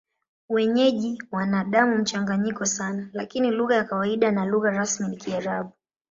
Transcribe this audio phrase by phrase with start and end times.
[0.49, 5.71] Wenyeji wana damu mchanganyiko sana, lakini lugha ya kawaida na lugha rasmi ni Kiarabu.